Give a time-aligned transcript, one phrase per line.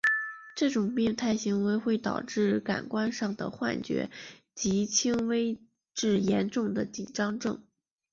[0.55, 4.09] 这种病态行为会导致感官上的幻觉
[4.55, 5.61] 及轻微
[5.93, 7.63] 至严重的紧张症。